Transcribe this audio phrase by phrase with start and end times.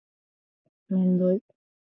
[0.89, 1.43] めんどい